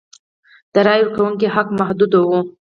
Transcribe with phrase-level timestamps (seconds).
[0.73, 2.31] د رایې ورکونې حق محدود و.